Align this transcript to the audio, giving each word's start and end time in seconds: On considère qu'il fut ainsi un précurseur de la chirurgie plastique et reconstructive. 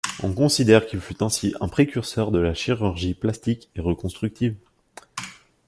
On 0.23 0.33
considère 0.33 0.87
qu'il 0.87 0.99
fut 0.99 1.21
ainsi 1.21 1.53
un 1.61 1.67
précurseur 1.67 2.31
de 2.31 2.39
la 2.39 2.55
chirurgie 2.55 3.13
plastique 3.13 3.69
et 3.75 3.81
reconstructive. 3.81 4.55